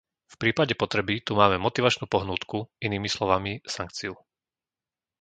V 0.33 0.35
prípade 0.41 0.73
potreby 0.81 1.15
tu 1.27 1.31
máme 1.41 1.57
motivačnú 1.65 2.05
pohnútku- 2.13 2.57
inými 2.85 3.05
slovami 3.15 3.53
sankciu. 3.75 4.13